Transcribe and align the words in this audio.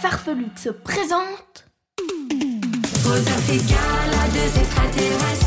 Farfelux 0.00 0.50
se 0.56 0.68
présentent 0.68 1.66
Rodolphe 3.04 3.66
Gala, 3.66 4.28
deux 4.32 4.60
extraterrestres, 4.60 5.45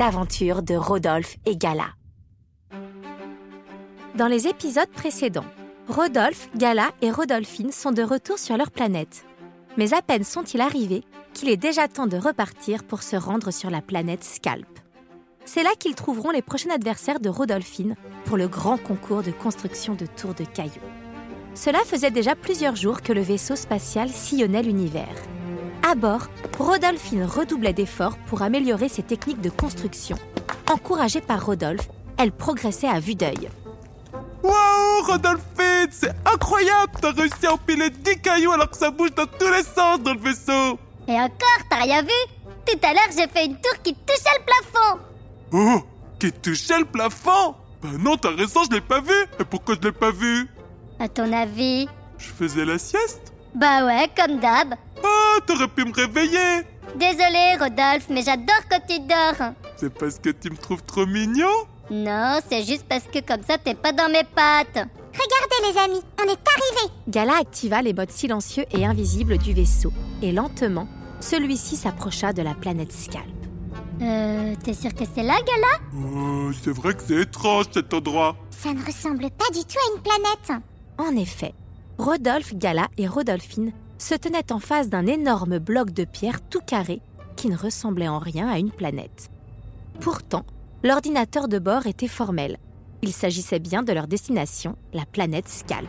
Aventures 0.00 0.62
de 0.62 0.74
Rodolphe 0.74 1.36
et 1.46 1.56
Gala. 1.56 1.88
Dans 4.16 4.26
les 4.26 4.46
épisodes 4.46 4.90
précédents, 4.90 5.44
Rodolphe, 5.88 6.48
Gala 6.56 6.90
et 7.02 7.10
Rodolphine 7.10 7.72
sont 7.72 7.92
de 7.92 8.02
retour 8.02 8.38
sur 8.38 8.56
leur 8.56 8.70
planète. 8.70 9.24
Mais 9.76 9.92
à 9.92 10.02
peine 10.02 10.24
sont-ils 10.24 10.60
arrivés 10.60 11.04
qu'il 11.32 11.48
est 11.48 11.56
déjà 11.56 11.88
temps 11.88 12.06
de 12.06 12.16
repartir 12.16 12.84
pour 12.84 13.02
se 13.02 13.16
rendre 13.16 13.50
sur 13.50 13.70
la 13.70 13.80
planète 13.80 14.24
Scalp. 14.24 14.66
C'est 15.44 15.62
là 15.62 15.70
qu'ils 15.78 15.94
trouveront 15.94 16.30
les 16.30 16.42
prochains 16.42 16.70
adversaires 16.70 17.20
de 17.20 17.28
Rodolphine 17.28 17.96
pour 18.24 18.36
le 18.36 18.48
grand 18.48 18.78
concours 18.78 19.22
de 19.22 19.32
construction 19.32 19.94
de 19.94 20.06
tours 20.06 20.34
de 20.34 20.44
cailloux. 20.44 20.72
Cela 21.54 21.80
faisait 21.80 22.10
déjà 22.10 22.34
plusieurs 22.34 22.76
jours 22.76 23.02
que 23.02 23.12
le 23.12 23.20
vaisseau 23.20 23.56
spatial 23.56 24.08
sillonnait 24.08 24.62
l'univers. 24.62 25.14
À 25.94 25.96
bord, 25.96 26.26
Rodolphine 26.58 27.24
redoublait 27.24 27.72
d'efforts 27.72 28.18
pour 28.26 28.42
améliorer 28.42 28.88
ses 28.88 29.04
techniques 29.04 29.40
de 29.40 29.48
construction. 29.48 30.16
Encouragée 30.68 31.20
par 31.20 31.46
Rodolphe, 31.46 31.88
elle 32.18 32.32
progressait 32.32 32.88
à 32.88 32.98
vue 32.98 33.14
d'œil. 33.14 33.48
Waouh, 34.42 35.04
Rodolphine, 35.06 35.92
c'est 35.92 36.12
incroyable 36.26 36.90
T'as 37.00 37.12
réussi 37.12 37.46
à 37.46 37.52
empiler 37.52 37.90
10 37.90 38.18
cailloux 38.18 38.50
alors 38.50 38.68
que 38.70 38.76
ça 38.76 38.90
bouge 38.90 39.14
dans 39.14 39.26
tous 39.26 39.48
les 39.52 39.62
sens 39.62 40.00
dans 40.00 40.14
le 40.14 40.18
vaisseau. 40.18 40.80
Et 41.06 41.12
encore, 41.12 41.62
t'as 41.70 41.82
rien 41.82 42.02
vu? 42.02 42.08
Tout 42.66 42.78
à 42.82 42.92
l'heure, 42.92 43.12
j'ai 43.16 43.28
fait 43.28 43.44
une 43.46 43.54
tour 43.60 43.80
qui 43.84 43.94
touchait 43.94 44.36
le 44.40 44.44
plafond. 44.44 45.00
Oh 45.52 45.80
Qui 46.18 46.32
touchait 46.32 46.80
le 46.80 46.86
plafond? 46.86 47.54
Bah 47.80 47.90
non, 48.00 48.16
t'as 48.16 48.34
raison, 48.34 48.62
je 48.68 48.74
l'ai 48.74 48.80
pas 48.80 49.00
vu. 49.00 49.14
Et 49.38 49.44
pourquoi 49.44 49.76
je 49.80 49.86
l'ai 49.86 49.92
pas 49.92 50.10
vu? 50.10 50.48
À 50.98 51.06
ton 51.06 51.32
avis? 51.32 51.88
Je 52.18 52.30
faisais 52.30 52.64
la 52.64 52.78
sieste. 52.80 53.32
Bah 53.54 53.86
ouais, 53.86 54.08
comme 54.16 54.40
d'hab. 54.40 54.74
T'aurais 55.46 55.68
pu 55.68 55.84
me 55.84 55.92
réveiller 55.92 56.62
Désolé, 56.96 57.56
Rodolphe, 57.58 58.06
mais 58.10 58.22
j'adore 58.22 58.62
quand 58.70 58.80
tu 58.88 58.98
dors. 59.00 59.50
C'est 59.76 59.92
parce 59.92 60.18
que 60.18 60.30
tu 60.30 60.50
me 60.50 60.56
trouves 60.56 60.82
trop 60.82 61.06
mignon 61.06 61.48
Non, 61.90 62.38
c'est 62.48 62.64
juste 62.64 62.84
parce 62.88 63.04
que 63.04 63.18
comme 63.20 63.42
ça, 63.42 63.58
t'es 63.58 63.74
pas 63.74 63.92
dans 63.92 64.08
mes 64.08 64.24
pattes. 64.24 64.86
Regardez, 65.12 65.72
les 65.72 65.78
amis, 65.78 66.02
on 66.20 66.24
est 66.24 66.28
arrivés. 66.30 66.92
Gala 67.08 67.34
activa 67.40 67.82
les 67.82 67.92
modes 67.92 68.10
silencieux 68.10 68.64
et 68.70 68.84
invisibles 68.86 69.38
du 69.38 69.52
vaisseau, 69.52 69.92
et 70.22 70.32
lentement, 70.32 70.88
celui-ci 71.20 71.76
s'approcha 71.76 72.32
de 72.32 72.42
la 72.42 72.54
planète 72.54 72.92
Scalp. 72.92 73.24
Euh, 74.02 74.54
t'es 74.62 74.74
sûr 74.74 74.92
que 74.94 75.04
c'est 75.14 75.22
là, 75.22 75.34
Gala? 75.46 75.78
Oh, 75.94 76.50
c'est 76.62 76.72
vrai 76.74 76.94
que 76.94 77.02
c'est 77.06 77.22
étrange 77.22 77.66
cet 77.72 77.94
endroit 77.94 78.36
Ça 78.50 78.72
ne 78.72 78.84
ressemble 78.84 79.30
pas 79.30 79.50
du 79.52 79.60
tout 79.60 79.78
à 79.78 79.96
une 79.96 80.02
planète. 80.02 80.62
En 80.98 81.16
effet, 81.16 81.54
Rodolphe, 81.98 82.54
Gala 82.56 82.88
et 82.98 83.06
Rodolphine 83.06 83.72
se 83.98 84.14
tenaient 84.14 84.52
en 84.52 84.58
face 84.58 84.88
d'un 84.88 85.06
énorme 85.06 85.58
bloc 85.58 85.90
de 85.90 86.04
pierre 86.04 86.40
tout 86.42 86.60
carré 86.60 87.00
qui 87.36 87.48
ne 87.48 87.56
ressemblait 87.56 88.08
en 88.08 88.18
rien 88.18 88.48
à 88.48 88.58
une 88.58 88.70
planète. 88.70 89.30
Pourtant, 90.00 90.44
l'ordinateur 90.82 91.48
de 91.48 91.58
bord 91.58 91.86
était 91.86 92.08
formel. 92.08 92.58
Il 93.02 93.12
s'agissait 93.12 93.58
bien 93.58 93.82
de 93.82 93.92
leur 93.92 94.06
destination, 94.06 94.76
la 94.92 95.04
planète 95.04 95.48
Scalp. 95.48 95.88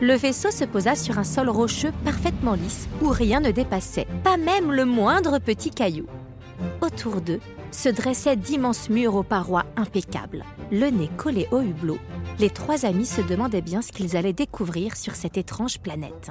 Le 0.00 0.14
vaisseau 0.14 0.50
se 0.50 0.64
posa 0.64 0.94
sur 0.94 1.18
un 1.18 1.24
sol 1.24 1.48
rocheux 1.48 1.92
parfaitement 2.04 2.54
lisse 2.54 2.88
où 3.02 3.08
rien 3.08 3.40
ne 3.40 3.50
dépassait, 3.50 4.06
pas 4.22 4.36
même 4.36 4.72
le 4.72 4.84
moindre 4.84 5.38
petit 5.38 5.70
caillou. 5.70 6.06
Autour 6.80 7.20
d'eux 7.20 7.40
se 7.72 7.88
dressaient 7.88 8.36
d'immenses 8.36 8.90
murs 8.90 9.16
aux 9.16 9.22
parois 9.22 9.66
impeccables. 9.76 10.44
Le 10.70 10.90
nez 10.90 11.10
collé 11.16 11.48
au 11.50 11.60
hublot, 11.60 11.98
les 12.38 12.50
trois 12.50 12.86
amis 12.86 13.06
se 13.06 13.20
demandaient 13.20 13.60
bien 13.60 13.82
ce 13.82 13.90
qu'ils 13.90 14.16
allaient 14.16 14.32
découvrir 14.32 14.96
sur 14.96 15.14
cette 15.16 15.36
étrange 15.36 15.78
planète. 15.78 16.30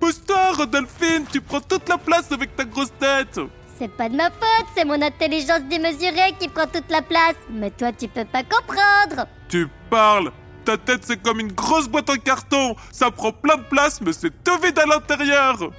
Pousse-toi, 0.00 0.52
Rodolphine 0.52 1.24
Tu 1.30 1.40
prends 1.40 1.60
toute 1.60 1.88
la 1.88 1.98
place 1.98 2.30
avec 2.32 2.54
ta 2.56 2.64
grosse 2.64 2.92
tête 2.98 3.40
C'est 3.78 3.90
pas 3.90 4.08
de 4.08 4.16
ma 4.16 4.30
faute, 4.30 4.66
c'est 4.76 4.84
mon 4.84 5.00
intelligence 5.00 5.62
démesurée 5.68 6.34
qui 6.38 6.48
prend 6.48 6.66
toute 6.66 6.90
la 6.90 7.02
place. 7.02 7.36
Mais 7.50 7.70
toi, 7.70 7.92
tu 7.92 8.08
peux 8.08 8.24
pas 8.24 8.42
comprendre. 8.42 9.26
Tu 9.48 9.66
parles 9.90 10.30
Ta 10.64 10.76
tête, 10.76 11.04
c'est 11.04 11.22
comme 11.22 11.40
une 11.40 11.52
grosse 11.52 11.88
boîte 11.88 12.10
en 12.10 12.16
carton 12.16 12.76
Ça 12.92 13.10
prend 13.10 13.32
plein 13.32 13.56
de 13.56 13.62
place, 13.62 14.00
mais 14.00 14.12
c'est 14.12 14.32
tout 14.44 14.58
vide 14.62 14.78
à 14.78 14.86
l'intérieur 14.86 15.70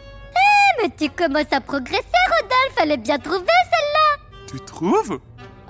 Mais 0.81 0.89
tu 0.97 1.09
commences 1.09 1.51
à 1.51 1.61
progresser, 1.61 2.03
Rodolphe. 2.29 2.77
Elle 2.81 2.91
est 2.93 2.97
bien 2.97 3.19
trouvée, 3.19 3.39
celle-là. 3.45 4.45
Tu 4.51 4.59
trouves? 4.61 5.19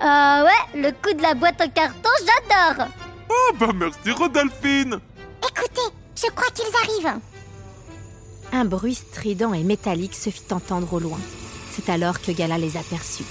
Ah 0.00 0.44
ouais, 0.44 0.80
le 0.80 0.90
coup 0.92 1.12
de 1.14 1.22
la 1.22 1.34
boîte 1.34 1.60
en 1.60 1.68
carton, 1.68 2.08
j'adore. 2.20 2.86
Oh, 3.28 3.52
bah 3.60 3.68
merci, 3.74 4.10
Rodolphine 4.10 4.98
Écoutez, 5.42 5.94
je 6.16 6.26
crois 6.30 6.48
qu'ils 6.54 6.74
arrivent. 6.82 7.20
Un 8.52 8.64
bruit 8.64 8.96
strident 8.96 9.54
et 9.54 9.62
métallique 9.62 10.14
se 10.14 10.30
fit 10.30 10.52
entendre 10.52 10.92
au 10.92 10.98
loin. 10.98 11.18
C'est 11.72 11.88
alors 11.88 12.20
que 12.20 12.32
Gala 12.32 12.58
les 12.58 12.76
aperçut. 12.76 13.24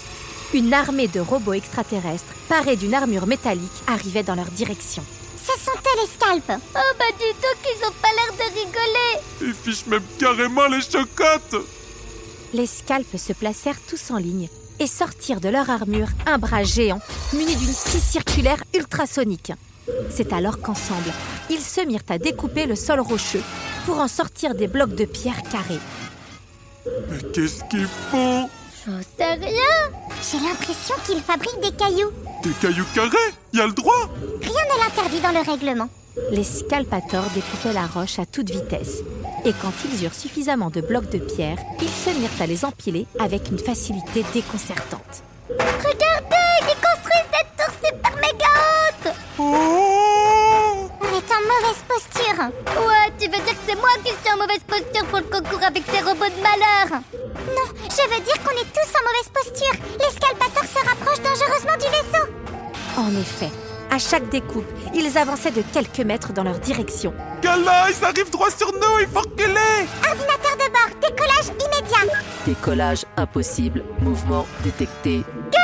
Une 0.53 0.73
armée 0.73 1.07
de 1.07 1.19
robots 1.19 1.53
extraterrestres, 1.53 2.33
parés 2.47 2.77
d'une 2.77 2.93
armure 2.93 3.27
métallique, 3.27 3.69
arrivait 3.87 4.23
dans 4.23 4.35
leur 4.35 4.49
direction. 4.51 5.03
Ce 5.37 5.51
sont 5.63 5.77
eux 5.77 6.01
les 6.01 6.07
scalps. 6.07 6.63
Oh 6.75 6.93
bah 6.97 7.05
dis 7.17 7.33
donc, 7.41 7.57
ils 7.65 7.85
ont 7.85 7.93
pas 8.01 8.09
l'air 8.15 8.33
de 8.37 8.53
rigoler. 8.53 9.21
Ils 9.41 9.53
fichent 9.53 9.87
même 9.87 10.03
carrément 10.17 10.67
les 10.67 10.81
chocottes 10.81 11.65
Les 12.53 12.65
scalpes 12.65 13.17
se 13.17 13.33
placèrent 13.33 13.81
tous 13.87 14.11
en 14.11 14.17
ligne 14.17 14.47
et 14.79 14.87
sortirent 14.87 15.41
de 15.41 15.49
leur 15.49 15.69
armure 15.69 16.09
un 16.25 16.37
bras 16.37 16.63
géant 16.63 17.01
muni 17.33 17.55
d'une 17.55 17.73
scie 17.73 17.99
circulaire 17.99 18.63
ultrasonique. 18.73 19.51
C'est 20.09 20.33
alors 20.33 20.61
qu'ensemble, 20.61 21.11
ils 21.49 21.61
se 21.61 21.81
mirent 21.81 22.03
à 22.09 22.17
découper 22.17 22.65
le 22.65 22.75
sol 22.75 22.99
rocheux 22.99 23.43
pour 23.85 23.99
en 23.99 24.07
sortir 24.07 24.55
des 24.55 24.67
blocs 24.67 24.95
de 24.95 25.05
pierre 25.05 25.41
carrés. 25.43 25.79
Mais 27.09 27.21
qu'est-ce 27.33 27.63
qu'ils 27.65 27.87
font 28.11 28.49
J'en 28.85 28.99
sais 29.17 29.33
rien. 29.33 29.75
J'ai 30.31 30.39
l'impression 30.39 30.95
qu'ils 31.05 31.21
fabriquent 31.21 31.61
des 31.61 31.71
cailloux. 31.71 32.11
Des 32.43 32.51
cailloux 32.61 32.85
carrés? 32.95 33.17
Y 33.53 33.59
a 33.61 33.67
le 33.67 33.73
droit 33.73 34.09
Rien 34.41 34.51
ne 34.51 34.83
l'interdit 34.83 35.19
dans 35.19 35.31
le 35.31 35.45
règlement. 35.49 35.89
Les 36.31 36.43
scalpators 36.43 37.29
découpaient 37.33 37.73
la 37.73 37.85
roche 37.87 38.19
à 38.19 38.25
toute 38.25 38.49
vitesse. 38.49 39.03
Et 39.45 39.53
quand 39.61 39.71
ils 39.85 40.03
eurent 40.03 40.13
suffisamment 40.13 40.69
de 40.69 40.81
blocs 40.81 41.09
de 41.09 41.19
pierre, 41.19 41.57
ils 41.81 41.87
se 41.87 42.09
mirent 42.17 42.29
à 42.41 42.47
les 42.47 42.65
empiler 42.65 43.05
avec 43.19 43.49
une 43.49 43.59
facilité 43.59 44.25
déconcertante. 44.33 45.23
Regardez, 45.49 46.35
ils 46.61 46.75
construisent 46.75 47.31
des 47.31 47.63
tours 47.63 47.73
super 47.83 48.15
méga 48.15 48.47
hautes. 49.07 49.15
Oh 49.39 50.89
On 51.01 51.05
est 51.05 51.31
en 51.31 51.41
mauvaise 51.47 51.83
posture. 51.87 52.88
Tu 53.19 53.25
veux 53.25 53.31
dire 53.31 53.53
que 53.53 53.65
c'est 53.67 53.75
moi 53.75 53.89
qui 54.03 54.11
suis 54.11 54.33
en 54.33 54.37
mauvaise 54.37 54.63
posture 54.65 55.05
pour 55.07 55.19
le 55.19 55.25
concours 55.25 55.63
avec 55.67 55.83
ces 55.91 55.99
robots 55.99 56.25
de 56.25 56.41
malheur 56.41 57.01
Non, 57.11 57.67
je 57.83 58.15
veux 58.15 58.23
dire 58.23 58.41
qu'on 58.43 58.51
est 58.51 58.71
tous 58.71 58.91
en 58.95 59.03
mauvaise 59.03 59.29
posture. 59.33 59.73
Les 59.99 60.15
scalpators 60.15 60.63
se 60.63 60.87
rapprochent 60.87 61.21
dangereusement 61.21 61.77
du 61.77 61.89
vaisseau. 61.91 62.25
En 62.97 63.09
effet, 63.19 63.51
à 63.91 63.97
chaque 63.99 64.29
découpe, 64.29 64.65
ils 64.93 65.17
avançaient 65.17 65.51
de 65.51 65.63
quelques 65.73 65.99
mètres 65.99 66.31
dans 66.31 66.43
leur 66.43 66.59
direction. 66.59 67.13
Gala, 67.41 67.87
ils 67.89 68.05
arrivent 68.05 68.29
droit 68.31 68.51
sur 68.51 68.71
nous, 68.71 68.99
il 69.01 69.07
faut 69.07 69.19
reculer 69.19 69.85
Ordinateur 70.07 70.55
de 70.55 70.71
bord, 70.71 70.99
décollage 71.01 71.47
immédiat. 71.59 72.13
Décollage 72.45 73.05
impossible. 73.17 73.83
Mouvement 73.99 74.45
détecté. 74.63 75.23
Gala, 75.51 75.58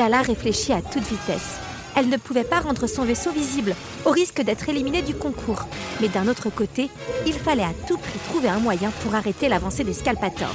Gala 0.00 0.22
réfléchit 0.22 0.72
à 0.72 0.80
toute 0.80 1.02
vitesse. 1.02 1.58
Elle 1.94 2.08
ne 2.08 2.16
pouvait 2.16 2.42
pas 2.42 2.60
rendre 2.60 2.86
son 2.86 3.04
vaisseau 3.04 3.32
visible, 3.32 3.76
au 4.06 4.10
risque 4.10 4.40
d'être 4.40 4.66
éliminée 4.70 5.02
du 5.02 5.14
concours. 5.14 5.66
Mais 6.00 6.08
d'un 6.08 6.26
autre 6.26 6.48
côté, 6.48 6.88
il 7.26 7.34
fallait 7.34 7.64
à 7.64 7.74
tout 7.86 7.98
prix 7.98 8.18
trouver 8.30 8.48
un 8.48 8.60
moyen 8.60 8.90
pour 9.02 9.14
arrêter 9.14 9.50
l'avancée 9.50 9.84
des 9.84 9.92
Scalpators. 9.92 10.54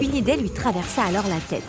Une 0.00 0.14
idée 0.14 0.36
lui 0.36 0.50
traversa 0.50 1.02
alors 1.02 1.26
la 1.26 1.40
tête. 1.48 1.68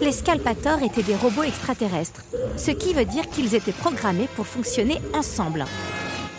Les 0.00 0.10
Scalpators 0.10 0.82
étaient 0.82 1.04
des 1.04 1.14
robots 1.14 1.44
extraterrestres, 1.44 2.22
ce 2.56 2.72
qui 2.72 2.92
veut 2.92 3.04
dire 3.04 3.30
qu'ils 3.30 3.54
étaient 3.54 3.70
programmés 3.70 4.28
pour 4.34 4.48
fonctionner 4.48 5.00
ensemble. 5.16 5.64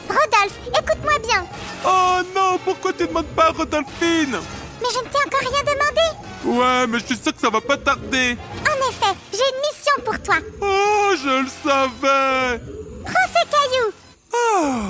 Rodolphe, 0.09 0.59
écoute-moi 0.67 1.17
bien. 1.19 1.45
Oh 1.87 2.17
non, 2.35 2.59
pourquoi 2.65 2.91
tu 2.91 3.07
demandes 3.07 3.33
pas 3.33 3.47
à 3.47 3.51
Rodolphine? 3.51 4.35
Mais 4.81 4.89
je 4.91 4.99
ne 4.99 5.09
t'ai 5.09 5.25
encore 5.25 5.49
rien 5.49 5.63
demandé. 5.63 6.14
Ouais, 6.45 6.87
mais 6.87 6.99
je 6.99 7.05
suis 7.05 7.17
sûr 7.17 7.33
que 7.33 7.39
ça 7.41 7.49
va 7.49 7.59
pas 7.61 7.77
tarder. 7.77 8.37
En 8.61 8.89
effet, 8.89 9.13
j'ai 9.33 9.39
une 9.39 9.61
mission 9.61 9.95
pour 10.05 10.21
toi. 10.21 10.35
Oh, 10.61 11.11
je 11.17 11.41
le 11.43 11.47
savais 11.63 12.61
Prends 13.03 13.29
ce 13.33 13.41
caillou. 13.49 13.91
Oh, 14.33 14.81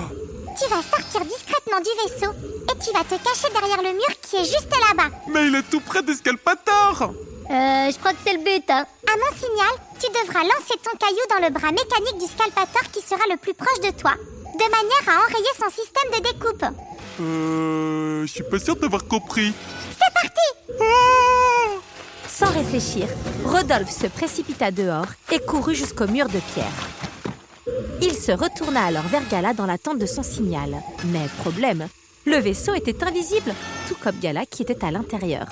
Tu 0.60 0.70
vas 0.70 0.82
sortir 0.82 1.22
discrètement 1.26 1.80
du 1.80 1.90
vaisseau 2.04 2.32
et 2.34 2.84
tu 2.84 2.92
vas 2.92 3.04
te 3.04 3.16
cacher 3.24 3.54
derrière 3.54 3.82
le 3.82 3.94
mur 3.94 4.12
qui 4.22 4.36
est 4.38 4.46
juste 4.46 4.70
là-bas. 4.72 5.10
mais 5.28 5.48
il 5.48 5.56
est 5.56 5.70
tout 5.70 5.80
près 5.80 6.02
d'Escalpator 6.04 7.12
Euh, 7.50 7.92
je 7.92 7.98
crois 8.00 8.12
que 8.14 8.20
c'est 8.26 8.34
le 8.34 8.40
but, 8.44 8.70
hein. 8.70 8.86
À 9.08 9.16
mon 9.18 9.38
signal, 9.38 9.74
tu 10.00 10.08
devras 10.08 10.44
lancer 10.44 10.76
ton 10.84 10.98
caillou 10.98 11.26
dans 11.30 11.46
le 11.46 11.52
bras 11.54 11.72
mécanique 11.72 12.18
du 12.20 12.26
scalpator 12.26 12.82
qui 12.92 13.02
sera 13.02 13.22
le 13.32 13.38
plus 13.38 13.54
proche 13.54 13.80
de 13.82 13.92
toi, 13.98 14.14
de 14.16 14.66
manière 14.78 15.06
à 15.08 15.24
enrayer 15.24 15.54
son 15.58 15.70
système 15.70 16.12
de 16.12 16.20
découpe. 16.32 16.66
Euh, 17.22 18.26
je 18.26 18.32
suis 18.32 18.44
pas 18.44 18.60
sûr 18.60 18.76
d'avoir 18.76 19.06
compris. 19.08 19.54
C'est 19.92 20.14
parti 20.14 20.76
Oh 20.82 21.25
Sans 22.38 22.52
réfléchir, 22.52 23.08
Rodolphe 23.46 23.92
se 23.92 24.08
précipita 24.08 24.70
dehors 24.70 25.06
et 25.32 25.40
courut 25.40 25.74
jusqu'au 25.74 26.06
mur 26.06 26.28
de 26.28 26.40
pierre. 26.54 26.66
Il 28.02 28.14
se 28.14 28.34
retourna 28.34 28.84
alors 28.84 29.06
vers 29.06 29.26
Gala 29.30 29.54
dans 29.54 29.66
l'attente 29.66 30.00
de 30.00 30.06
son 30.06 30.22
signal. 30.22 30.84
Mais 31.06 31.30
problème, 31.38 31.88
le 32.26 32.36
vaisseau 32.36 32.74
était 32.74 33.06
invisible, 33.06 33.54
tout 33.88 33.96
comme 34.04 34.20
Gala 34.20 34.46
qui 34.46 34.64
était 34.64 34.84
à 34.84 34.92
l'intérieur. 34.92 35.48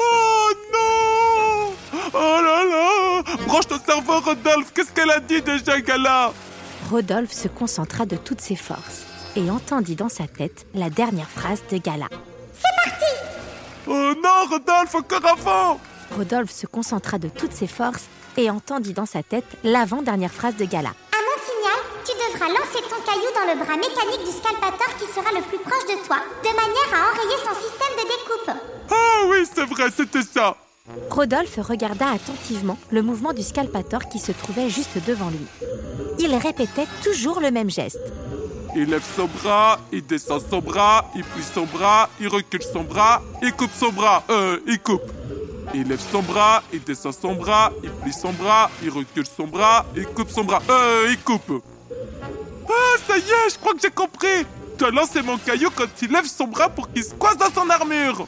Oh 0.00 0.50
non 0.72 1.74
Oh 2.14 2.40
là 2.42 2.64
là 2.64 3.22
Branche 3.46 3.66
ton 3.66 3.78
cerveau, 3.78 4.20
Rodolphe 4.20 4.72
Qu'est-ce 4.74 4.92
qu'elle 4.92 5.10
a 5.10 5.20
dit 5.20 5.42
déjà, 5.42 5.78
Gala? 5.78 6.32
Rodolphe 6.90 7.32
se 7.32 7.48
concentra 7.48 8.06
de 8.06 8.16
toutes 8.16 8.40
ses 8.40 8.56
forces 8.56 9.04
et 9.36 9.50
entendit 9.50 9.94
dans 9.94 10.08
sa 10.08 10.26
tête 10.26 10.64
la 10.72 10.88
dernière 10.88 11.28
phrase 11.28 11.62
de 11.70 11.76
Gala. 11.76 12.08
Oh 13.86 14.12
non, 14.22 14.50
Rodolphe, 14.50 14.94
encore 14.94 15.26
avant 15.26 15.78
Rodolphe 16.16 16.50
se 16.50 16.66
concentra 16.66 17.18
de 17.18 17.28
toutes 17.28 17.52
ses 17.52 17.66
forces 17.66 18.06
et 18.36 18.50
entendit 18.50 18.92
dans 18.92 19.06
sa 19.06 19.22
tête 19.22 19.46
l'avant-dernière 19.64 20.32
phrase 20.32 20.56
de 20.56 20.64
Gala. 20.64 20.90
À 20.90 21.20
mon 21.20 21.38
signal, 21.44 21.80
tu 22.04 22.12
devras 22.12 22.48
lancer 22.48 22.82
ton 22.88 23.00
caillou 23.04 23.30
dans 23.34 23.52
le 23.52 23.58
bras 23.64 23.76
mécanique 23.76 24.24
du 24.24 24.32
scalpator 24.32 24.96
qui 24.98 25.06
sera 25.06 25.32
le 25.32 25.42
plus 25.42 25.58
proche 25.58 25.86
de 25.86 26.06
toi, 26.06 26.18
de 26.42 26.48
manière 26.48 26.92
à 26.92 27.12
enrayer 27.12 27.38
son 27.42 27.54
système 27.54 27.94
de 27.96 28.02
découpe. 28.02 28.62
Ah 28.90 29.26
oui, 29.28 29.46
c'est 29.52 29.66
vrai, 29.66 29.90
c'était 29.94 30.22
ça 30.22 30.56
Rodolphe 31.10 31.58
regarda 31.58 32.10
attentivement 32.10 32.78
le 32.90 33.02
mouvement 33.02 33.32
du 33.32 33.42
scalpator 33.42 34.08
qui 34.08 34.18
se 34.18 34.32
trouvait 34.32 34.70
juste 34.70 34.98
devant 35.06 35.28
lui. 35.28 35.46
Il 36.18 36.34
répétait 36.34 36.86
toujours 37.02 37.40
le 37.40 37.50
même 37.50 37.70
geste. 37.70 38.00
Il 38.74 38.90
lève 38.90 39.04
son 39.16 39.26
bras, 39.26 39.80
il 39.92 40.06
descend 40.06 40.42
son 40.48 40.60
bras, 40.60 41.10
il 41.14 41.24
plie 41.24 41.42
son 41.42 41.64
bras, 41.64 42.08
il 42.20 42.28
recule 42.28 42.62
son 42.62 42.84
bras, 42.84 43.22
il 43.42 43.52
coupe 43.52 43.72
son 43.72 43.90
bras. 43.90 44.24
Euh, 44.30 44.60
il 44.66 44.78
coupe. 44.78 45.10
Il 45.74 45.88
lève 45.88 46.00
son 46.00 46.22
bras, 46.22 46.62
il 46.72 46.82
descend 46.82 47.12
son 47.12 47.34
bras, 47.34 47.72
il 47.82 47.90
plie 47.90 48.12
son 48.12 48.32
bras, 48.32 48.70
il 48.82 48.90
recule 48.90 49.26
son 49.26 49.46
bras, 49.46 49.84
il 49.94 50.06
coupe 50.06 50.30
son 50.30 50.44
bras. 50.44 50.62
Euh, 50.70 51.08
il 51.10 51.18
coupe. 51.18 51.62
Ah, 52.68 52.96
ça 53.06 53.16
y 53.16 53.20
est, 53.20 53.50
je 53.52 53.58
crois 53.58 53.74
que 53.74 53.80
j'ai 53.82 53.90
compris. 53.90 54.46
Tu 54.78 54.84
as 54.84 54.90
lancé 54.90 55.22
mon 55.22 55.36
caillou 55.38 55.70
quand 55.74 55.88
il 56.00 56.10
lève 56.10 56.26
son 56.26 56.46
bras 56.46 56.68
pour 56.68 56.90
qu'il 56.92 57.04
se 57.04 57.14
coince 57.14 57.36
dans 57.36 57.52
son 57.52 57.68
armure. 57.68 58.26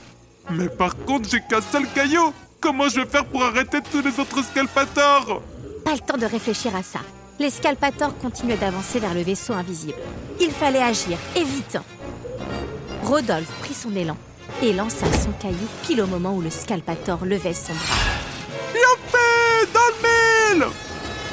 Mais 0.51 0.69
par 0.69 0.97
contre, 0.97 1.29
j'ai 1.29 1.41
qu'un 1.41 1.61
seul 1.61 1.87
caillou. 1.95 2.33
Comment 2.61 2.89
je 2.89 3.01
vais 3.01 3.07
faire 3.07 3.25
pour 3.25 3.43
arrêter 3.43 3.79
tous 3.91 4.03
les 4.03 4.21
autres 4.21 4.45
scalpators? 4.45 5.41
Pas 5.85 5.93
le 5.93 6.01
temps 6.01 6.19
de 6.19 6.27
réfléchir 6.27 6.75
à 6.77 6.83
ça. 6.83 7.01
Les 7.39 7.49
scalpators 7.49 8.19
continuaient 8.19 8.59
d'avancer 8.59 8.99
vers 9.01 9.15
le 9.15 9.23
vaisseau 9.23 9.55
invisible. 9.55 9.99
Il 10.41 10.51
fallait 10.51 10.83
agir, 10.83 11.17
et 11.37 11.45
vite. 11.45 11.79
Rodolphe 13.03 13.51
prit 13.61 13.73
son 13.73 13.97
élan 13.97 14.17
et 14.63 14.73
lança 14.73 15.07
son 15.13 15.33
caillou 15.33 15.67
pile 15.83 16.03
au 16.03 16.07
moment 16.07 16.35
où 16.35 16.41
le 16.41 16.51
scalpator 16.51 17.25
levait 17.25 17.55
son 17.55 17.73
bras. 17.73 17.97
Yopé, 18.75 19.73
dans 19.73 19.81
le 19.91 20.59
mille 20.59 20.67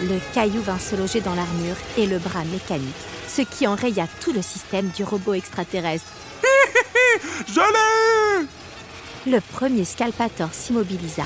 Le 0.09 0.19
caillou 0.33 0.61
vint 0.61 0.79
se 0.79 0.95
loger 0.95 1.21
dans 1.21 1.35
l'armure 1.35 1.75
et 1.97 2.05
le 2.05 2.19
bras 2.19 2.43
mécanique, 2.45 2.93
ce 3.27 3.41
qui 3.41 3.67
enraya 3.67 4.07
tout 4.21 4.33
le 4.33 4.41
système 4.41 4.89
du 4.89 5.03
robot 5.03 5.33
extraterrestre. 5.33 6.11
Je 7.47 7.59
l'ai 7.59 9.31
Le 9.31 9.41
premier 9.41 9.85
scalpator 9.85 10.49
s'immobilisa. 10.51 11.23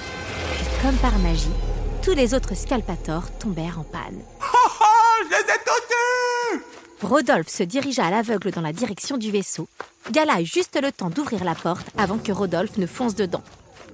Puis, 0.55 0.65
comme 0.81 0.95
par 0.97 1.17
magie, 1.19 1.47
tous 2.01 2.13
les 2.13 2.33
autres 2.33 2.55
scalpators 2.55 3.29
tombèrent 3.39 3.79
en 3.79 3.83
panne. 3.83 4.21
Oh, 4.41 4.69
oh, 4.81 5.23
je 5.23 5.29
les 5.29 5.53
ai 5.53 5.57
tous 5.65 6.55
eus 6.55 6.61
Rodolphe 7.03 7.50
se 7.50 7.63
dirigea 7.63 8.06
à 8.06 8.12
l'aveugle 8.12 8.51
dans 8.51 8.62
la 8.62 8.74
direction 8.74 9.18
du 9.18 9.31
vaisseau. 9.31 9.68
Gala 10.12 10.42
eut 10.42 10.45
juste 10.45 10.80
le 10.81 10.92
temps 10.92 11.09
d'ouvrir 11.09 11.44
la 11.44 11.56
porte 11.56 11.88
avant 11.98 12.18
que 12.19 12.31
Rodolphe 12.31 12.77
ne 12.77 12.86
fonce 12.86 13.15
dedans. 13.15 13.44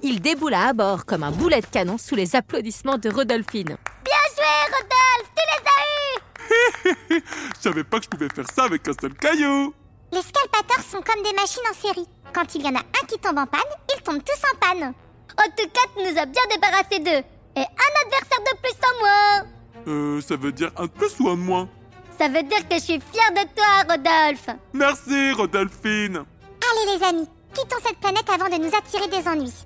Il 0.02 0.20
déboula 0.20 0.68
à 0.68 0.72
bord 0.74 1.06
comme 1.06 1.22
un 1.22 1.30
boulet 1.32 1.60
de 1.60 1.66
canon 1.66 1.96
sous 1.98 2.14
les 2.14 2.36
applaudissements 2.36 2.98
de 2.98 3.08
Rodolphine. 3.10 3.76
Bien 4.04 4.24
joué, 4.36 4.44
Rodolphe 4.76 5.30
Tu 5.36 5.42
les 5.48 7.14
as 7.14 7.18
eus 7.18 7.22
Je 7.56 7.60
savais 7.62 7.84
pas 7.84 7.98
que 7.98 8.04
je 8.04 8.08
pouvais 8.10 8.28
faire 8.28 8.50
ça 8.54 8.64
avec 8.64 8.86
un 8.86 8.92
seul 9.00 9.14
caillou 9.14 9.74
Les 10.12 10.20
scalpators 10.22 10.84
sont 10.84 11.00
comme 11.02 11.22
des 11.22 11.32
machines 11.34 11.62
en 11.70 11.74
série. 11.74 12.06
Quand 12.32 12.54
il 12.54 12.62
y 12.62 12.68
en 12.68 12.74
a 12.76 12.80
un 12.80 13.06
qui 13.08 13.18
tombe 13.18 13.38
en 13.38 13.46
panne, 13.46 13.60
ils 13.96 14.02
tombent 14.02 14.22
tous 14.22 14.42
en 14.52 14.58
panne. 14.58 14.92
En 15.38 15.50
tout 15.56 15.68
cas, 15.70 15.88
tu 15.96 16.02
nous 16.02 16.18
as 16.18 16.26
bien 16.26 16.42
débarrassé 16.50 16.98
d'eux. 16.98 17.24
Et 17.56 17.60
un 17.60 18.04
adversaire 18.04 18.44
de 18.52 18.58
plus 18.60 18.76
en 18.84 19.00
moins 19.00 19.46
Euh, 19.86 20.20
ça 20.20 20.36
veut 20.36 20.52
dire 20.52 20.70
un 20.76 20.84
de 20.84 20.90
plus 20.90 21.18
ou 21.20 21.28
un 21.28 21.34
de 21.36 21.40
moins? 21.40 21.68
Ça 22.18 22.26
veut 22.26 22.42
dire 22.42 22.66
que 22.68 22.74
je 22.74 22.80
suis 22.80 23.00
fière 23.12 23.30
de 23.30 23.48
toi, 23.54 23.84
Rodolphe 23.88 24.48
Merci, 24.72 25.32
Rodolphine 25.32 26.16
Allez 26.16 26.98
les 26.98 27.04
amis, 27.04 27.28
quittons 27.54 27.76
cette 27.86 27.98
planète 27.98 28.28
avant 28.28 28.48
de 28.48 28.60
nous 28.60 28.74
attirer 28.76 29.08
des 29.08 29.28
ennuis. 29.28 29.64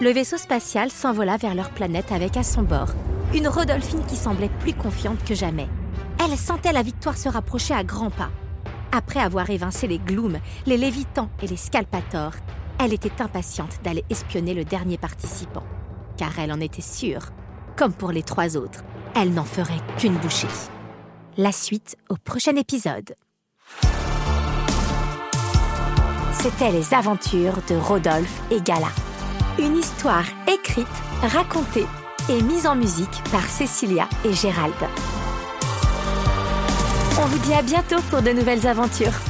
Le 0.00 0.10
vaisseau 0.10 0.36
spatial 0.36 0.90
s'envola 0.90 1.36
vers 1.36 1.54
leur 1.54 1.70
planète 1.70 2.12
avec 2.12 2.36
à 2.36 2.44
son 2.44 2.62
bord 2.62 2.90
une 3.34 3.48
Rodolphine 3.48 4.04
qui 4.06 4.16
semblait 4.16 4.50
plus 4.60 4.74
confiante 4.74 5.24
que 5.24 5.34
jamais. 5.34 5.68
Elle 6.18 6.36
sentait 6.36 6.72
la 6.72 6.82
victoire 6.82 7.16
se 7.16 7.28
rapprocher 7.28 7.74
à 7.74 7.84
grands 7.84 8.10
pas. 8.10 8.30
Après 8.92 9.20
avoir 9.20 9.50
évincé 9.50 9.86
les 9.86 9.98
Glooms, 9.98 10.40
les 10.66 10.76
Lévitans 10.76 11.28
et 11.42 11.46
les 11.46 11.56
Scalpators, 11.56 12.34
elle 12.78 12.92
était 12.92 13.22
impatiente 13.22 13.78
d'aller 13.84 14.04
espionner 14.10 14.54
le 14.54 14.64
dernier 14.64 14.98
participant. 14.98 15.62
Car 16.16 16.38
elle 16.38 16.52
en 16.52 16.60
était 16.60 16.82
sûre, 16.82 17.30
comme 17.76 17.92
pour 17.92 18.10
les 18.10 18.22
trois 18.22 18.56
autres, 18.56 18.82
elle 19.14 19.32
n'en 19.32 19.44
ferait 19.44 19.80
qu'une 19.98 20.16
bouchée. 20.16 20.48
La 21.38 21.52
suite 21.52 21.96
au 22.08 22.16
prochain 22.16 22.56
épisode. 22.56 23.14
C'était 26.32 26.72
les 26.72 26.92
aventures 26.92 27.58
de 27.68 27.76
Rodolphe 27.76 28.40
et 28.50 28.60
Gala. 28.60 28.88
Une 29.60 29.76
histoire 29.76 30.24
écrite, 30.52 30.88
racontée 31.22 31.86
et 32.28 32.42
mise 32.42 32.66
en 32.66 32.74
musique 32.74 33.22
par 33.30 33.44
Cécilia 33.44 34.08
et 34.24 34.32
Gérald. 34.32 34.74
On 37.22 37.26
vous 37.26 37.38
dit 37.38 37.54
à 37.54 37.62
bientôt 37.62 38.00
pour 38.10 38.22
de 38.22 38.30
nouvelles 38.30 38.66
aventures. 38.66 39.29